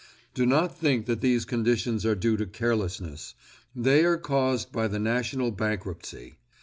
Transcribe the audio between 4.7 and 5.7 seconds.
by the national